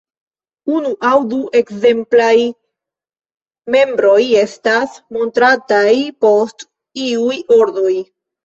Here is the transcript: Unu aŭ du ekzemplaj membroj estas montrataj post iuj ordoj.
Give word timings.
Unu 0.75 0.93
aŭ 1.09 1.19
du 1.33 1.37
ekzemplaj 1.59 2.31
membroj 3.75 4.17
estas 4.47 4.97
montrataj 5.19 5.87
post 6.27 6.67
iuj 7.11 7.41
ordoj. 7.63 7.97